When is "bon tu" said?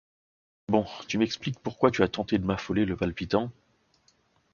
0.67-1.19